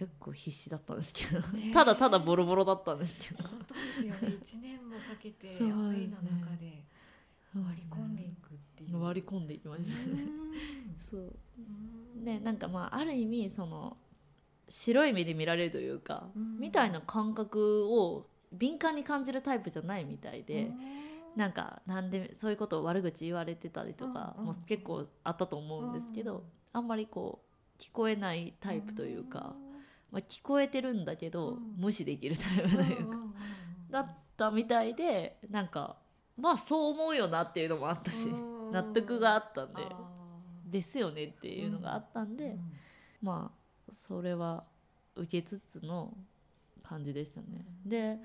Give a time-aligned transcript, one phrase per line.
[0.00, 1.68] 結構必死だったんですけど、ね。
[1.68, 3.46] えただただボロボロだったんですけど。
[3.46, 4.38] 本当ですよね。
[4.42, 6.84] 一年もかけてアウの中で
[7.54, 8.98] 割り込んでいくっていう。
[8.98, 10.22] 割り込んでいきましたね。
[11.10, 11.34] そう。
[12.16, 12.24] うん。
[12.24, 13.98] でなんかまあある意味その
[14.70, 16.58] 白い目で見られるというか、うん。
[16.58, 21.00] みたいな感覚を敏感に感じるタイプじゃないみたいで、うん
[21.36, 26.42] なんかなんでそういうことを悪口言われてたりとかも結構あったと思うんですけど、
[26.72, 27.40] あんまりこ
[27.78, 29.54] う聞こえないタイプというか、
[30.10, 31.74] まあ、聞こえてるんだけど、うん。
[31.76, 33.16] 無視できるタイプというか、
[33.90, 35.96] だったみたいでなんか
[36.36, 38.72] まあそう思うよなっていうのもあったし、うん。
[38.72, 40.10] 納得があったんで、あ
[40.66, 42.56] ですよねっていうのがあったんで、
[43.22, 43.50] ま
[43.88, 44.64] あそれは
[45.16, 46.16] 受けつつの
[46.82, 47.64] 感じでしたね。
[47.84, 48.18] で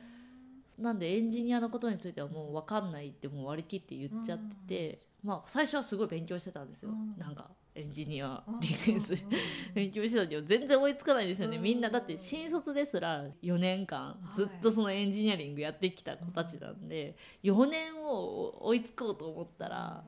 [0.78, 7.18] なんでエンジニアのことについてはもう分かんないってもう割り切って言っちゃってて、まあ最初はすごい勉強してたんですよ、うん。
[7.18, 8.52] なんかエンジニアう。
[8.54, 9.28] んリクエスト
[9.74, 11.64] 勉強してたけど全然追いつかないんですよね、うん。
[11.64, 20.04] みんなだって新卒ですら4年間ずっとそのエンジニアリングやってきた子たちなんで、4年を追いつこうと思ったら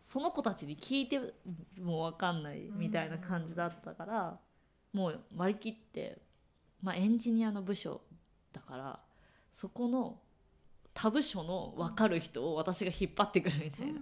[0.00, 1.18] その子たちに聞いて
[1.80, 4.38] も分かんないみたいな感じだったから、
[4.92, 6.18] もう割り切って、
[6.82, 8.00] まあ、エンジニアの部署
[8.52, 9.00] だから
[9.52, 10.20] そこの
[10.94, 14.00] 他部署の分かる人を私が引っ張ってくるみたいな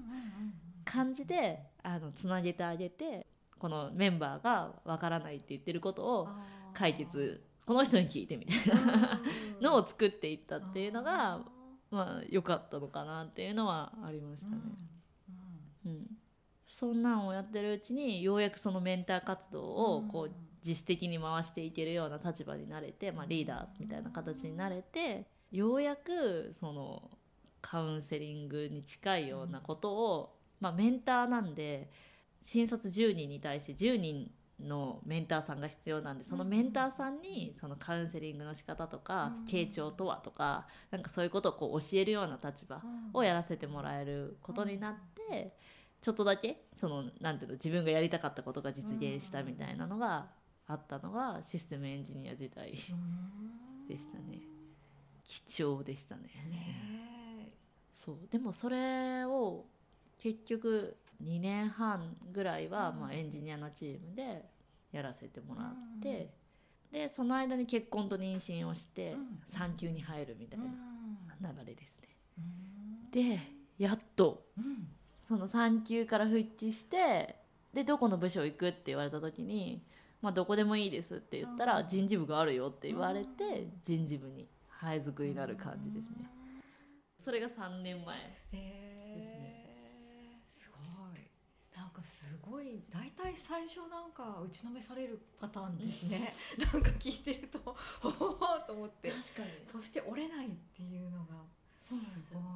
[0.84, 3.26] 感じであのつなげてあげて
[3.58, 6.28] このメンバーが分からないって言ってることを
[6.72, 9.22] 解決この人に聞いてみたいな
[9.60, 11.42] のを作っていったっていうのが
[11.90, 14.56] まあ良かったのかなっていうのはありましたね。
[15.86, 16.18] うん、
[16.66, 20.30] そんなんをやってるうちにようやくそのメンター活動をこう
[20.66, 27.10] 自主的に回していけるような立場になれて、まあ、リーダーみたいな形になれてようやくその
[27.60, 30.33] カウンセリングに近いようなことを、
[30.64, 31.90] まあ、メンターなんで
[32.40, 39.44] 新卒10人に対して10人のメンターさんが必要なんでそのメンターさんにそのカウンセリングの仕方とかうん。
[39.44, 42.80] 傾聴とはとかなんかそういうことをこう教えるような立場
[43.12, 44.94] をやらせてもらえることになっ
[45.28, 45.54] て
[46.00, 50.28] ちょっとだけそのなんていうの自分がやりたかったことが実現したみたいなのが
[50.66, 52.78] あったのがシステムエンジニア時代で
[53.98, 54.40] したね。
[55.24, 56.22] 貴重でしたね。
[56.50, 57.52] ね
[57.94, 58.16] そう。
[58.30, 59.66] でもそれを
[60.18, 63.00] 結局2年半ぐらいはうん。
[63.00, 64.44] まあエンジニアのチームで
[64.92, 66.30] やらせてもらって
[66.92, 69.40] でその間に結婚と妊娠をしてうん。
[69.48, 70.60] 産休に入るみたい
[71.40, 72.08] な流れですね。
[72.38, 73.10] うん。
[73.10, 73.40] で
[73.78, 74.88] やっとうん。
[75.20, 77.36] その産休から復帰して
[77.72, 79.82] でどこの部署行くって言われた時に
[80.22, 81.88] 「まあ、どこでもいいです」って言ったらうん。
[81.88, 83.80] 人事部があるよって言われてうん。
[83.82, 86.28] 人事部に配属になる感じですね。
[87.18, 88.16] それが3年前
[88.52, 90.78] へーすご
[91.16, 91.30] い
[91.74, 96.34] なんかすごい大体最初なんか打ちのめされるパターンですね。
[96.72, 97.58] なんか聞いてると
[98.00, 99.10] ほほほと思って。
[99.10, 99.48] 確かに。
[99.70, 101.34] そして折れないっていうのが
[101.78, 102.46] そうなんですすごよ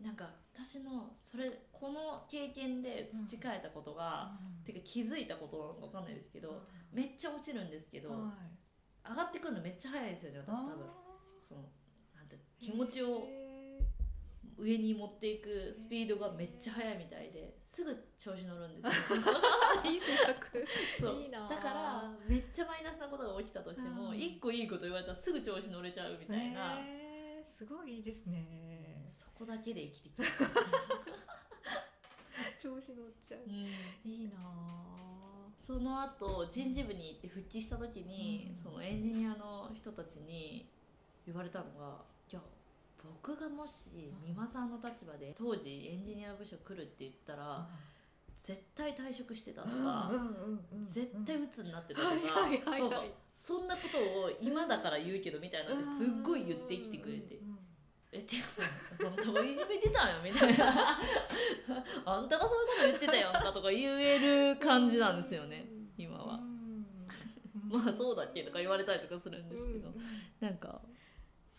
[0.00, 0.04] い。
[0.04, 4.32] なんか私のそれこの経験で培えたことが、
[4.64, 8.16] てか気づいたことなのか分かんないですけどめっちゃ落ちるんですけど、は
[9.06, 9.10] い。
[9.10, 10.86] 上がってくるのめっちゃ早いんですよね私多分。
[11.48, 11.62] その
[12.14, 13.47] なんて気持ちをへ
[14.58, 19.18] 上に持っていくスピードがめっちゃ速いみたいですぐ調子乗るんですよ。
[19.84, 20.66] ー いい性格。
[21.00, 21.22] そう。
[21.22, 24.18] いいなあだからめっちゃマイナスなことが起きたとしてもうん。
[24.18, 27.46] 一個いいこと言われたらすぐ調子乗れちゃうみたいな、へー。
[27.46, 29.04] すごいいいですね。
[29.06, 30.22] そこだけで生きてきた、
[32.60, 33.40] 調子乗っちゃう。
[33.46, 33.52] うん。
[34.10, 38.56] いいなあその後人事部に行って復帰した時に、うん。
[38.56, 40.68] そのエンジニアの人たちに
[41.26, 41.96] 言われたのが「いや
[43.02, 43.90] 僕がもし
[44.24, 47.68] 美馬さんの立場で当時エンジニア部署来るって言ったら
[48.42, 50.10] 絶対退職してた」とか。
[50.86, 53.04] 絶対鬱になってたとか,、
[53.34, 55.78] そんなことを今だから言うけどみたいなん。
[55.78, 57.58] ですっごい言ってきてくれてうん
[58.10, 58.36] 「えって
[59.02, 60.96] 本当がいじめてたんよ」みたいな
[62.06, 64.18] 「あんたがそういうこと言ってたやんか」とか言え
[64.54, 66.36] る感じなんですよね今は。
[66.36, 66.86] うん。
[67.68, 70.02] まあそうだっけとか言われたりとかするんですけどうん。
[70.40, 70.80] なんか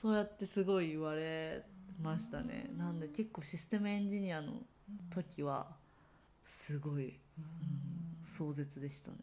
[0.02, 1.62] そうやってすごい言われ
[2.02, 2.70] ましたね。
[2.78, 4.54] なんで結構システムエンジニアの
[5.10, 5.68] 時は
[6.46, 9.18] すごい、ううんん、壮絶でしたね。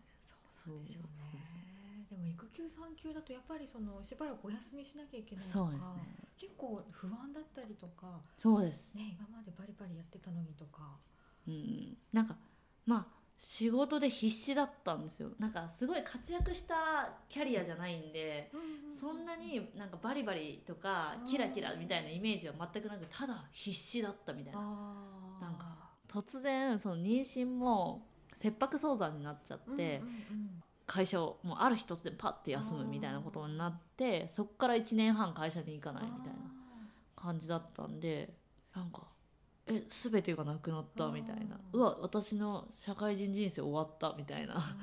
[0.52, 1.02] そうでしょう
[1.34, 2.06] ね。
[2.10, 5.88] でも育休産休だとやっぱりそのしばらくお休みしなきゃいけないとかそうですね。
[6.36, 8.98] 結構不安だったりとかそうです。
[8.98, 10.82] ね今までバリバリやってたのにとか。
[11.48, 12.36] うん、なんか
[12.84, 15.30] まあ仕事で必死だったんですよ。
[15.38, 18.50] なんかすごい活躍したキャリアじゃないんで
[18.98, 24.60] そんなになんかバリバリとかキラキラみたいなイメージは全くなくただ必死だったみたいな。
[25.40, 25.76] なんか
[26.08, 30.10] 突然その妊娠も切迫早産になっちゃって、うんう
[30.42, 36.38] ん会社をもうある日突然パッて休むみたいなことになってそっから1年半会社に行かないみたいな
[37.16, 38.32] 感じだったんで
[38.74, 39.02] なんか
[39.68, 44.76] え全てがなくなったみたいなうわ私の社会人人生終わったみたいな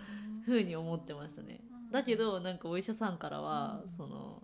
[0.45, 1.62] 風 に思ってましたね。
[1.91, 3.89] だけどなんかお医者さんからは、うん。
[3.89, 4.44] その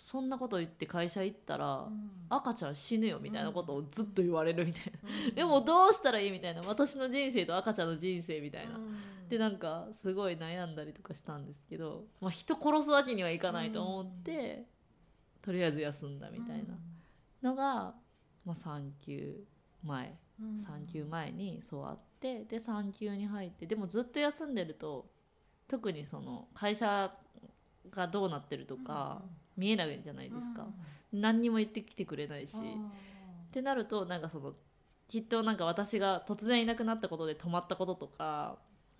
[0.00, 1.86] そんなこと言って会社行ったら、
[2.30, 6.62] 赤ちゃん死ぬよみたいなことをずっと言われるみたいな、 でもどうしたらいいみたいな。
[6.62, 8.80] 私の人生と赤ちゃんの人生みたいな、
[9.28, 14.64] でなんかすごい悩んだりとかしたんですけど、まあ、人殺すわけにはいかないと思って、
[15.42, 16.78] とりあえず休んだみたいな
[17.42, 17.94] のが、
[18.44, 19.44] まあ、産休
[19.82, 20.14] 前
[20.64, 25.06] 産休前にそうあってで産休に入ってでもずっと休んでると
[25.68, 27.12] 特にその会社
[27.90, 29.22] がどうなってるとか
[29.56, 30.66] 見えないじゃないですか、
[31.12, 34.54] 何にも言ってきてくれないし、ってなるとなんかその
[35.08, 38.58] きっとなんか私が突然いなくなったことで止まったこととか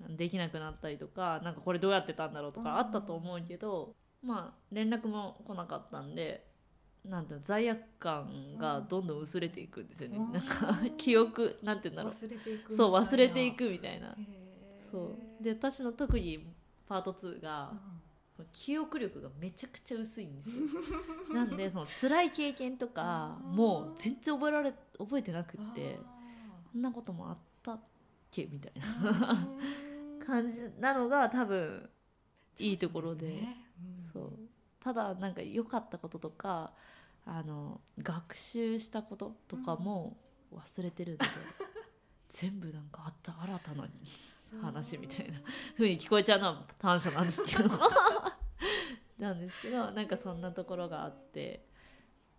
[0.09, 6.50] できなくなったりとかなんかこれどうやってたんだろうとかあったと思うけど、まあ連絡も来なかったんで
[7.05, 10.33] なんて罪悪感がどんどん薄れていくんですよね、うん。
[10.33, 12.13] なんか記憶なんて言うんだろう。
[12.13, 14.15] 忘れていくそう忘れていくくみたいな。
[14.91, 15.43] そう。
[15.43, 16.47] で私の特技
[16.87, 17.73] パート2が、
[18.37, 20.55] その記憶力がめちゃくちゃ薄いんですよ。
[21.33, 23.57] なんでその辛い経験とかうん。
[23.57, 25.99] もう全然覚えられ覚えてなくって
[26.73, 27.81] こんなこともあったっ
[28.31, 29.49] けみたいな。
[30.27, 31.89] 感じなのが多分
[32.59, 33.43] いいところで。
[34.13, 34.50] そう
[34.83, 36.73] ただなんか良かったこととか
[37.27, 40.17] あの学習したこととかも
[40.55, 41.25] 忘れてるんで、
[42.29, 43.89] 全部なんかあった新たな
[44.63, 45.41] 話みたいな。
[45.77, 47.69] 風に聞こえちゃうのは短所なんですけど。
[49.19, 51.67] なんですけどなんかそんなところがあって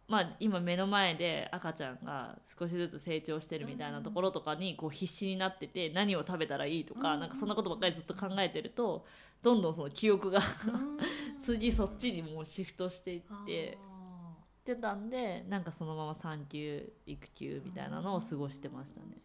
[0.08, 9.06] まあ今目の前で赤ちゃんが少しずつ成長してるみたいなところとかにこう必死になってて何を食べたらいいとかなんかそんなことばっかりずっと考えてると
[9.42, 10.42] どんどんその記憶が
[11.42, 13.78] 次そっちにもうシフトしていって
[14.62, 19.18] ってたんでなんかそのまま産休育休みたいなのを過ごしてましたね。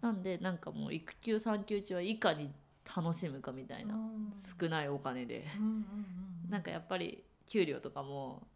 [0.00, 2.50] なんでなんかもう育休産休中はいかに
[2.96, 3.96] 楽しむかみたいな
[4.60, 5.46] 少ないお金で。
[6.48, 8.46] なんかやっぱり給料とかも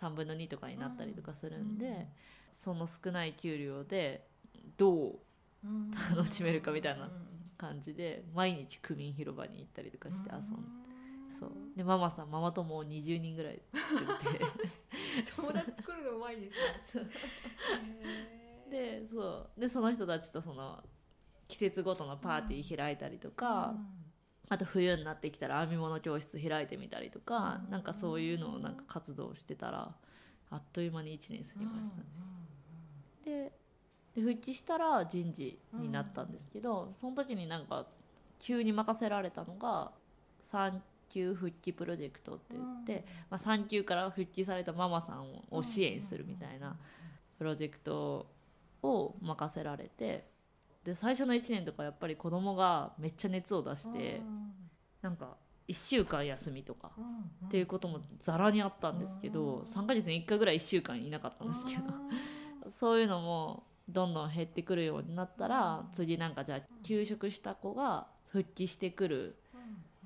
[0.00, 2.06] 3分の2とかになったりとかするんで
[2.52, 4.26] その少ない給料で
[4.76, 5.18] どう
[6.14, 7.10] 楽しめるかみたいな
[7.56, 10.87] 感じで毎日区民広場に行ったりとかして遊んで。
[11.38, 11.50] そう。
[11.76, 14.40] でママさんママ友を20人ぐらい作って。
[15.36, 16.50] 友達作るのうまいで
[16.84, 17.10] すね。
[18.70, 19.22] でそ
[19.56, 19.60] う。
[19.60, 20.82] でその人たちとその
[21.46, 23.74] 季節ごとのパーティー開いたりとか、
[24.48, 29.94] あと冬になってきたら編み物教室開いてみたりとか、なんかそういうのをなんか活動してたら
[30.50, 32.04] あっという間に1年過ぎましたね。
[33.24, 33.52] で
[34.14, 37.86] で復帰したら人事になったんですけど、その時になんか
[38.38, 39.92] 急に任せられたのが
[40.40, 40.82] 産
[41.18, 46.76] 休復帰プロジェクトって言って、まあ、産休から復帰されたママさんを支援するみたいな
[47.38, 48.26] プロジェクト
[48.82, 50.26] を任せられて
[50.84, 54.22] で最初の1年とかやっぱり子供がめっちゃ熱を出して
[55.02, 55.36] なんか
[55.68, 56.92] 1週間休みとか
[57.46, 61.82] っていうこともざらにあったんですけど3ヶ月に1回ぐらい1週間いなかったんですけど
[62.70, 69.36] そういうのもどんどん減ってくるようになったら次なんかじゃあ休職した子が復帰してくる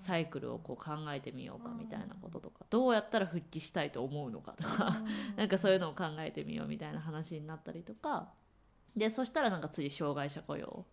[0.02, 5.00] サイクルをこう考えてみようかみたいなこととかどうやったら復帰したいと思うのかとか
[5.36, 8.30] なんかそういうのを考えてみようみたいな話になったりとか
[8.96, 10.84] でそしたらなんか次障害者雇用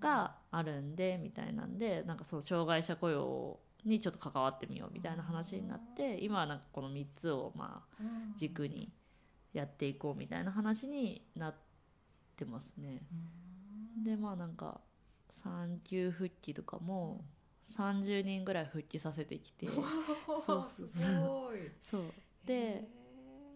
[0.00, 8.02] があるんでみたいなんでなんかその障害者雇用にちょっと関わってみようみたいな話になって今はなんかこの3つをまあ
[8.36, 8.90] 軸に
[9.52, 11.54] やっていこうみたいな話になっ
[12.36, 13.02] てますね。
[14.02, 14.80] でまあなんか
[15.28, 17.24] 産休復帰とかも
[17.76, 19.66] 30人ぐらい復帰させてきて。
[19.70, 20.44] そう。
[20.46, 20.90] そう そう。
[21.82, 22.12] そう
[22.44, 22.88] で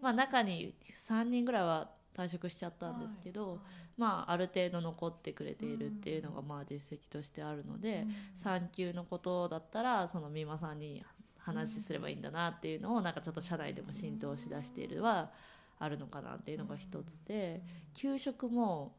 [0.00, 0.75] まあ中に
[1.09, 3.61] 3人ぐらいは退職しちゃったんですけど、
[3.97, 11.02] まあある程度残ってくれているっていうのがまあ実績としてあるので、産休のことだったらその美馬さんに
[11.38, 15.30] 話すればいいんだなっていうのをなんかちょっと社内でも浸透しだしているは
[15.78, 18.97] あるのかなっていうのが一つで給食も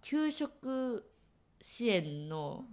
[0.00, 1.08] 給食
[1.60, 2.64] 支援の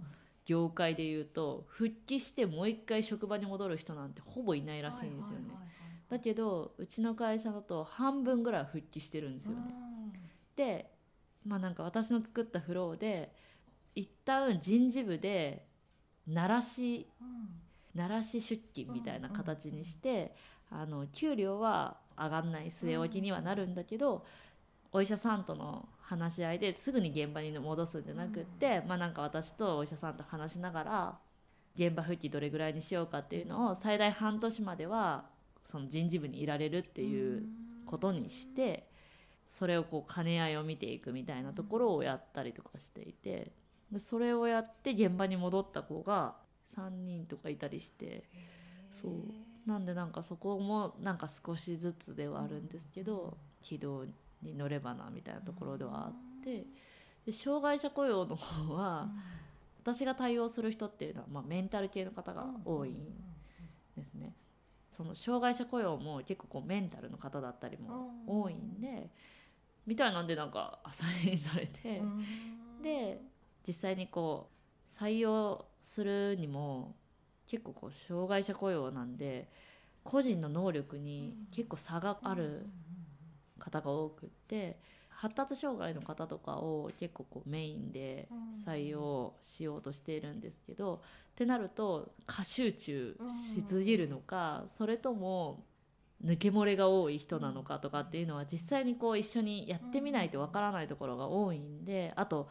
[0.45, 5.55] 業界でいうと復帰してもう一回職場に戻る人なんてほぼいないらしいんですよね。
[6.09, 9.61] だけどうちの会社だと半分ぐらい復帰してるんですよね。
[10.55, 10.91] で
[11.45, 13.31] まあなんか私の作ったフローで
[13.95, 15.65] 一旦人事部で
[16.27, 17.07] 鳴らし
[17.95, 20.33] 鳴らし出勤みたいな形にして、
[20.69, 24.25] あの給料は上がんない据え置きにはなるんだけど、
[24.93, 31.17] お医者さんとの話し合いですぐに現場に戻すんじゃなくって、まあなんか私とお医者さんと話しながら
[31.75, 35.23] 現場復帰どれぐらいにしようかっていうのを最大半年までは
[35.63, 37.45] その人事部にいられるっていう
[37.85, 38.89] ことにして
[39.47, 43.53] それをこう兼ね合いを見ていくみたいなところをやったりとかしていて
[43.89, 46.35] でそれをやって現場に戻った子が
[46.75, 48.23] 3人とかいたりして
[48.91, 49.11] そう。
[49.65, 54.05] なんでなんかそこもなんか少しずつではあるんですけど軌道
[54.41, 56.65] に乗ればなみたいなところではあって
[57.25, 59.09] で障害者雇用の方は
[59.83, 62.93] 私が対応する人っていうのは、まあ、メンタル系の方が多いん
[63.97, 64.33] ですね。
[64.91, 69.09] その障害者雇用も結構こうメンタルの方だったりも多いんで
[69.87, 72.01] みたいなんでなんかアサインされて
[72.83, 73.21] で
[73.65, 74.49] 実際にこ
[74.87, 76.95] う採用するにも
[77.47, 79.49] 結構こう障害者雇用なんで
[80.03, 82.67] 個人の能力に結構差がある
[83.61, 84.77] 方が多くって
[85.09, 88.27] 発達障害の方とかを結構こうメインで
[88.65, 90.99] 採用しようとしているんですけどっ
[91.35, 93.17] てなると過集中
[93.55, 95.63] しすぎるのかそれとも
[96.25, 102.49] 抜け漏れが多い人なのかとかっていうのは実際にこう一緒にやってみないとわからないところが多いんであと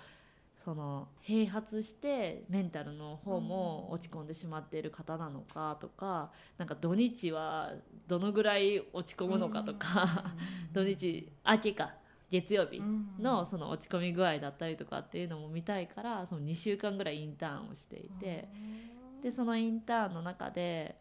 [0.56, 7.72] その併発してメンタルの方も落ち込んでしまっている方なのかとかなんか土日は
[8.10, 10.24] どのぐらい落ち込むのかとか
[10.72, 11.92] 土日明けか
[12.28, 12.82] 月曜日
[13.20, 18.48] のその落ち込み具合だったりとかっていうのも見たいからその2週間ぐらいインターンをしていて
[19.22, 20.96] でそのインターンの中で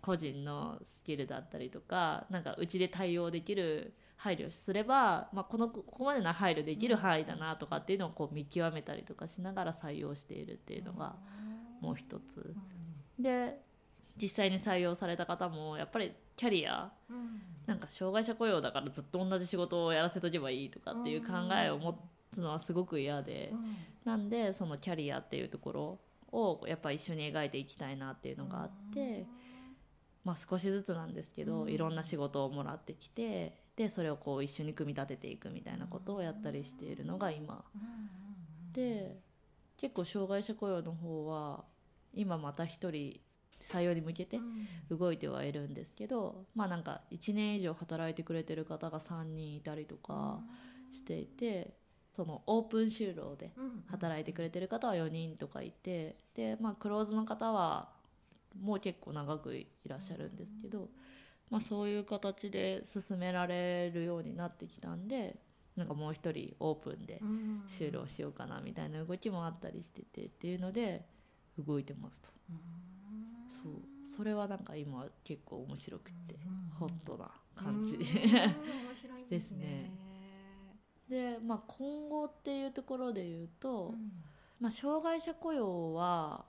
[0.00, 11.16] 個人のスキルだったりとかなんかうちで対応できる配慮すれば、まあ、このここまでの配慮できる範囲だなとかっていうのをこう見極めたりとかしながら採用しているっていうのが
[11.82, 12.54] もう一つ。
[13.18, 13.58] で
[14.20, 16.92] 実際に採用された方もやっぱりキャリア、
[17.66, 21.98] なんか障害者雇用だからずっと同じ仕事をやらせとけばいいとかっていう考えを持
[22.32, 23.52] つのはすごく嫌で、
[24.04, 25.98] なんでそのキャリアっていうところ
[26.32, 29.26] をやっぱ一緒に描いていきたいなっていうのがあって、
[30.24, 37.64] まあ、少しずつなんですけど、いろんな仕事をもらってきてでそれをこう一緒に組み立てていくみたいなことをやったりしているのが今。
[38.72, 39.16] で
[39.76, 41.64] 結構障害者雇用の方は
[42.12, 43.20] 今また一人
[43.64, 44.38] 採用に向けて
[44.90, 50.40] 動いてはいるんですけど、まあなんか1年以上働いてくれてる方が3人いたりとか
[50.92, 51.74] していて。
[52.14, 53.50] そのオープン就労で
[53.88, 57.88] 働いてくれてる方は4人とかいてでまあクローズの方は
[58.62, 60.88] もう結構長くいらっしゃるんですけど、
[61.50, 65.36] まあ、そういう形で進められるようになってきたんで
[65.76, 67.20] なんかもう一人オープンで
[67.68, 71.04] 就労しようかなみたいな動きもあったりしててっていうので
[71.58, 72.30] 動いてますと。
[73.62, 73.72] そう。
[74.06, 76.36] それはなんか今結構面白くて
[76.78, 77.98] ホットな感じ。
[79.30, 79.90] ですね。
[81.08, 83.94] で、まあ、今後っていうところで言うと、
[84.60, 86.44] まあ、障害者雇用は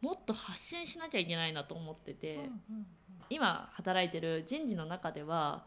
[0.00, 2.50] もっと発信しなきゃいけないなと思ってて、
[3.28, 5.64] 今働いてる人事の中では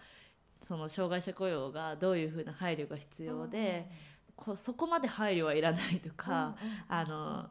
[0.63, 3.89] その障害者雇用がどういうふうな配慮が必要で、
[4.35, 6.55] こそこまで配慮はいらないとか、
[6.87, 7.49] あの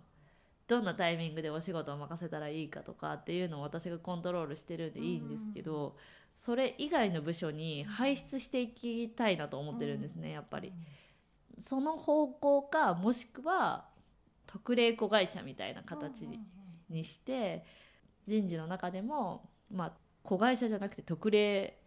[0.68, 5.96] どんなタイミングでお仕事を任せたらいいかとかっていうのを私がコントロールしてるんでいいんですけど、
[6.36, 10.72] それ以外の部署に輩出していきたいなと思ってるんですねやっぱり。
[11.60, 13.86] その方向かもしくは
[14.46, 16.28] 特例子会社みたいな形
[16.88, 17.64] にして
[18.26, 21.77] 人事の中でもまあ子会社じゃなくて特例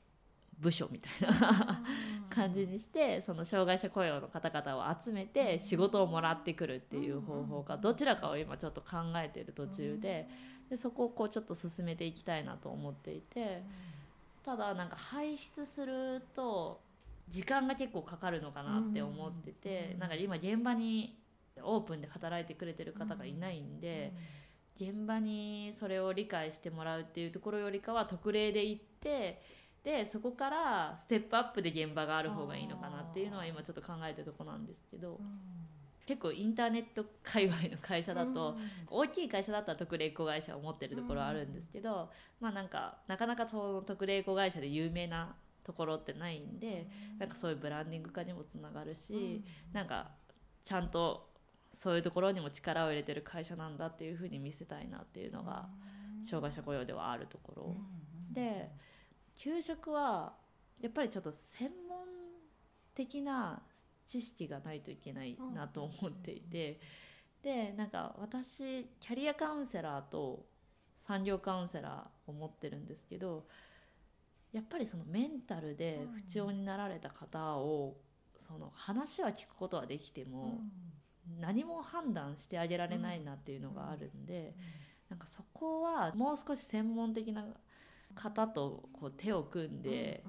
[0.61, 1.83] 部署みたいな
[2.29, 10.29] 感じにしてその障害者雇用の方々を集めて仕事をもらってくるっていう方法かどちらかを今ちょっと考えてる途中で
[10.69, 13.63] でそこをこうちょっと進めていきたいなと思っていて
[14.45, 16.79] ただなんか排出すると
[17.27, 21.17] 時間が結構かかるのかなって思っててなんか今現場に
[21.63, 24.13] オープンで働いてくれてる方がいないんで。
[24.79, 29.39] 現場にそれを理解してもらうっていうところよりかは特例で行って
[29.83, 35.19] でそこからステップアップで現場がある方がいいのかなっていうのは今ちょっと考えてるとこなんですけど、
[36.05, 38.57] 結構インターネット界隈の会社だと、
[38.89, 42.09] 大きい会社だったら特例子会社を持ってるところはあるんですけど、
[42.39, 50.11] まあなんかなかなかその特例子会社で有名なところってないんで、なんかそういうブランディング化にもつながるし、なんか
[50.63, 51.29] ちゃんと
[51.73, 55.69] そういうところにも力を入れてる会社なんだっていうふうに見せたいなっていうのが
[56.21, 57.75] 障害者雇用ではあるところ、
[58.31, 58.69] で
[59.41, 60.33] 給食は
[60.79, 62.05] やっぱりちょっと専門
[62.93, 63.59] 的な
[64.05, 66.79] 知識がないといけないなと思っていて、
[67.41, 70.45] でなんか私キャリアカウンセラーと
[70.95, 73.45] 産業カウンセラーを持ってるんですけど
[74.53, 77.95] やっぱりそのメンタルで不調になられた方を
[78.37, 80.59] その話は聞くことはできても、
[81.39, 84.53] 何も判断してあげられないなっていうのがあるんで、
[85.09, 87.45] なんかそこはもう少し専門的な
[88.15, 90.23] 方とこう手を組んで、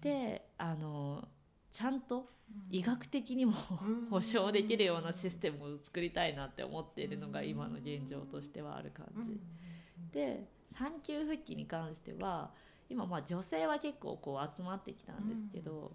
[0.00, 1.28] であの
[1.72, 2.30] ちゃんと
[2.70, 3.52] 医学的にも
[4.10, 9.40] 保証できるようなシステムを作りたいなって思っているのが今の現状としてはある感じ。
[10.12, 12.50] で産休復帰に関しては
[12.88, 15.92] 今まあ女性は結構こう集まってきたんですけど、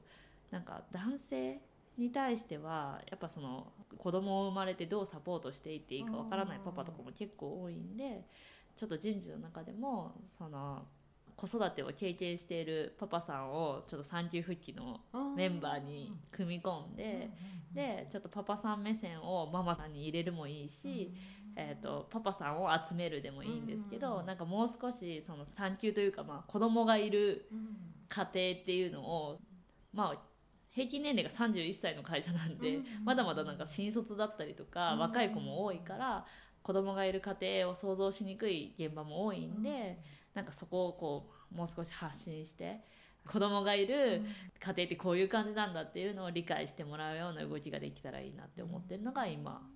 [0.52, 1.60] なんか男性
[1.98, 8.26] に対してはやっぱその子供を生まれてどうサポートしていっていいかわからないパパとかも結構多いんで
[8.76, 10.86] ちょっと人事の中でもその
[11.36, 15.02] 子育てを経験しているパパさんをちょっと産休復帰の
[15.36, 17.30] メンバーに組み込んで
[17.74, 21.14] でちょっとパパさん目線をママさんに入れるもいいし、
[21.58, 27.50] えーと、パパさんを集めるでもいいんですけど、なんかもう少しその産休というか、まあ、子供がいる
[28.08, 28.32] 家庭っ
[28.64, 29.42] ていうのを
[29.94, 30.22] まあ
[30.72, 36.26] 平均年齢が31歳の会社なんで、まだまだなんか新卒だったりとか、若い子も多いから
[36.64, 40.00] 子供がいる家庭を想像しにくい現場も多いんで。
[40.36, 42.82] なんかそこをこうもう少し発信して
[43.28, 44.22] 子供がいる
[44.60, 49.68] 家庭ってこういう感じなんだっていうのを理解してもらうような動きができたらいいなって思ってるのが今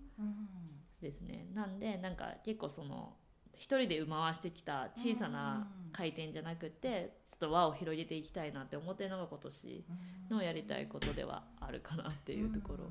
[1.01, 1.47] ですね。
[1.55, 3.15] なんでなんか結構その
[3.55, 9.85] 一人で回してきた小さな回転じゃなくてちょっと輪を広げていきたいなって思ってるのが今年
[10.29, 12.89] のやりたいことではあるかなっていうところ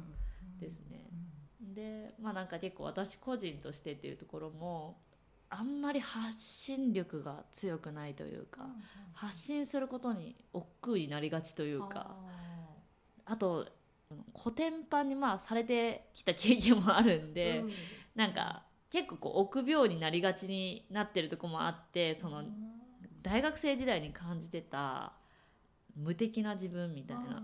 [0.61, 1.09] ですね。
[1.61, 4.99] でまあなんか結構私個人としてっていうところも
[5.51, 8.75] あんまり発信力が強くないというか、うんうん、
[9.15, 12.17] 発信することに億劫になりがちというか。
[13.29, 13.67] あと
[14.43, 17.71] 古典版にまあされてきた経験もあるんで、うん、
[18.15, 22.43] なんか結構こう臆病になりがちになってるとこもあってその
[23.23, 25.13] 大学生時代に感じてた
[25.95, 27.43] 無敵な自分みたいな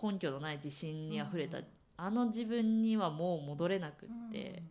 [0.00, 1.58] 根拠のない自信にあふれた
[1.96, 4.62] あの自分にはもう戻れなくって。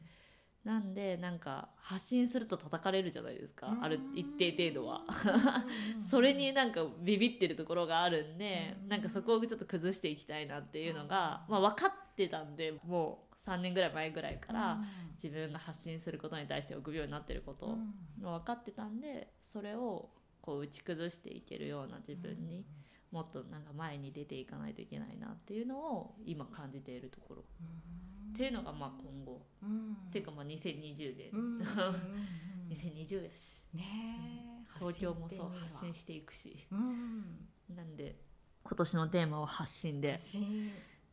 [0.67, 3.77] なんでなんか発信すると叩かれるじゃないですか。
[3.81, 5.05] ある一定程度は。
[5.97, 17.77] それになんかビビってるところがあるんでなんかそこをちょっと崩していきたいなっていうのが、まあ、分かってたんでもう3年ぐらい前ぐらいから自分が発信することに対して臆病になってること
[18.19, 20.09] 分かってたんでそれを
[20.41, 22.65] こう打ち崩していけるような自分に
[23.11, 27.45] もっとなんか前に出ていかないといけないなっていうのを今感じているところ。
[28.37, 31.57] っていうのがまあ今後、うん、っていうかまあ2020年、うん、
[32.69, 38.15] 2020やし、ね、東京もそう発信していくし、うん、なんで
[38.63, 40.19] 今年のテーマを発信で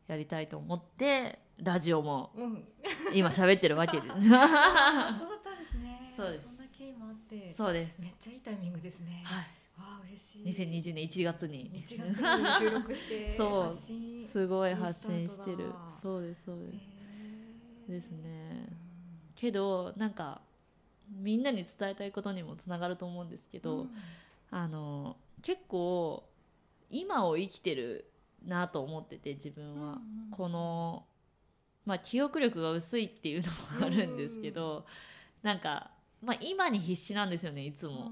[0.07, 2.31] やりたいと思ってラジオも
[3.11, 4.13] 今喋ってるわけです。
[4.21, 4.49] そうだっ
[5.43, 6.13] たんですね。
[6.15, 6.43] そうです。
[6.43, 8.01] そんな経緯もあって、そうです。
[8.01, 9.23] めっちゃいいタイミングですね。
[9.25, 9.43] はい。
[9.79, 10.43] わあ嬉しい。
[10.43, 11.71] 2020年1月に。
[11.71, 15.71] 1月に収録して そうすごい発信してる。
[15.99, 16.75] そうですそうです。
[16.75, 16.94] えー
[17.87, 18.67] ですね。
[19.35, 20.41] けどなんか
[21.09, 23.89] みんなに伝えたいことにもつながると思うんですけど、うん、
[24.51, 26.23] あの結構
[26.89, 28.09] 今を生きてる
[28.45, 31.05] なと思ってて自分は、うん、この、
[31.85, 33.47] まあ、記憶力が薄いっていうの
[33.79, 34.83] もあるんですけど、うん、
[35.43, 35.91] なんか、
[36.23, 38.11] まあ、今に必死なんですよねいつも。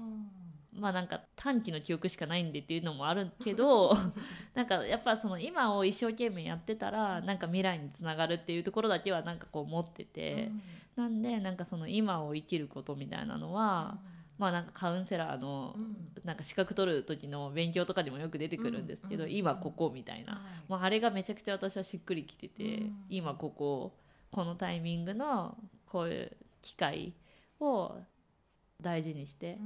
[0.76, 3.96] まあなんか短期の記憶しかないんでっていうのもあるけど
[4.54, 10.50] なんかやっぱその今を一生懸命やってたらなんか未来につながるっていうところだけはなんかこう持ってて、
[10.96, 13.98] うん、なんでなんかその今を生きることみたいなのは、うん、
[14.38, 15.76] まあなんかカウンセラーの
[16.24, 23.92] なんか資格取る時の勉強とかにもよく出てくるんですけど、うん、今ここみたいな、まあ、あれがめちゃくちゃ私はしっくりきてて、今ここ
[24.32, 25.56] このタイミングの
[25.86, 27.12] こういう機会
[27.60, 27.96] を
[28.80, 29.58] 大事にして。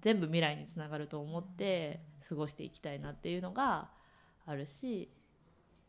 [0.00, 3.90] 全部未来につながると思って過ごしていきたいなっていうのが
[4.46, 5.10] あるし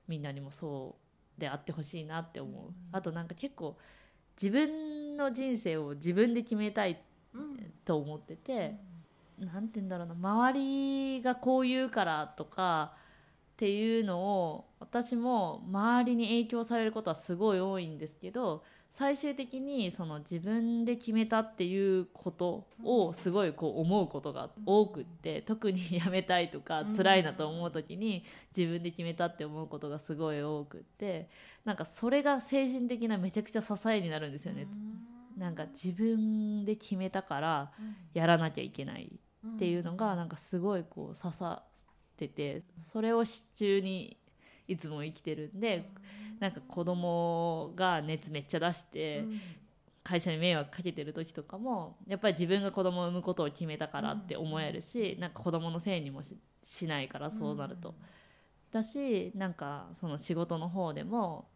[0.08, 0.96] みんなにもそ
[1.38, 3.78] うであってほしいなって思う、あとなんか結構
[4.42, 7.02] 自分の人生を自分で決めたい
[7.86, 8.76] と思ってて
[9.40, 12.94] 何、て言うんだろうな周りがこう言うからとか
[13.62, 28.26] っていうのを私も周りに影響されることはすごい多いんですけど最終的にその自分で決めたっていうことをすごいこう思うことが多くって特にやめたいとか辛いなと思う時に
[28.58, 31.30] 自分で決めたって思うことがすごい多くって
[31.64, 34.66] なんかそれが精神的なめちゃくちゃ支えになるんですよね。
[35.38, 37.72] なんか自分で決めたから
[38.16, 39.20] やらなきゃいけない
[39.56, 41.62] っていうのがなんかすごいこう刺さ
[42.26, 44.18] っててそれを支柱に
[44.68, 45.90] いつも生きてるんで。
[46.42, 49.24] なんか子供が熱めっちゃ出して、
[50.04, 56.22] 会社に迷惑かけてる時とかもやっぱり自分が子供を産むことを決めたからって思えるし、うん、なんか子供のせいにも
[56.64, 57.90] しないからそうなると。
[57.90, 57.96] うん、
[58.72, 61.48] だしなんかその仕事の方でも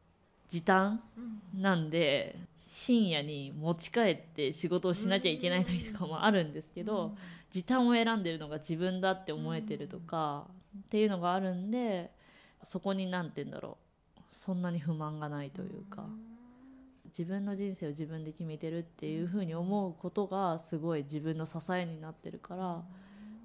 [0.49, 2.37] 時短うんなんで
[2.77, 7.15] 深夜に持ち帰って仕事をしなきゃいけない時とかもあるんですけど、
[7.49, 10.45] 時短を選んでるのが自分だって思えてるとか、
[10.77, 12.11] っていうのがあるんで
[12.63, 13.77] そこに何て言うんだろ
[14.17, 14.21] う。
[14.29, 16.05] そんなに不満がないというか、
[17.05, 22.83] 自分の人生を自分で決めてるっていうふうに思うことがすごい自分の支えになってるから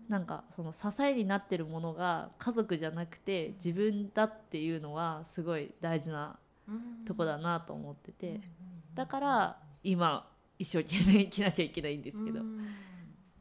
[0.08, 6.36] なんかその支えになってるものが家族じゃなくて自分だっていうのはすごい大事な
[6.68, 7.04] うん。
[7.04, 8.28] とこだなと思ってて。
[8.28, 8.59] うん
[9.00, 12.40] だから今一生懸命生きなきゃいけないんですけど。
[12.40, 12.66] うん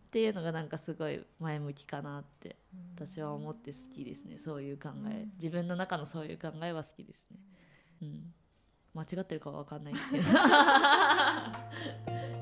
[0.10, 2.56] っていうのがなんかすごい前向きかなって
[2.95, 4.39] 私は思って好きですね。
[4.43, 5.10] そういう考え。
[5.10, 5.32] うん。
[5.36, 7.38] 自分の中のそういう考えは好きですね。
[8.02, 8.34] うん。
[8.95, 10.24] 間違ってるかは分かんないですけど